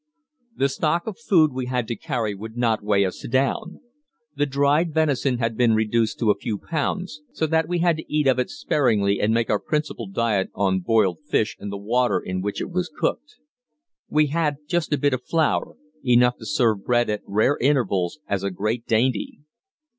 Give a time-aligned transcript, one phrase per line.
[0.55, 3.81] The stock of food we had to carry would not weigh us down.
[4.35, 8.11] The dried venison had been reduced to a few pounds, so that we had to
[8.11, 12.19] eat of it sparingly and make our principal diet on boiled fish and the water
[12.19, 13.35] in which it was cooked.
[14.09, 18.41] We had just a bit of flour, enough to serve bread at rare intervals as
[18.41, 19.41] a great dainty.